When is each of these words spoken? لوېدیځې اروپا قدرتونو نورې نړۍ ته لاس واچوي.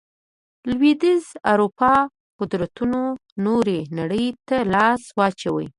لوېدیځې 0.69 1.35
اروپا 1.51 1.93
قدرتونو 2.39 3.01
نورې 3.45 3.79
نړۍ 3.97 4.25
ته 4.47 4.57
لاس 4.73 5.01
واچوي. 5.17 5.67